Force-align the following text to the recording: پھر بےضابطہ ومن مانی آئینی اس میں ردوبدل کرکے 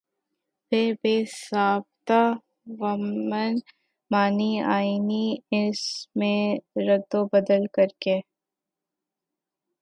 پھر 0.71 0.87
بےضابطہ 1.01 2.21
ومن 2.79 3.53
مانی 4.11 4.51
آئینی 4.75 5.25
اس 5.51 5.81
میں 6.15 6.41
ردوبدل 6.87 7.63
کرکے 7.75 8.17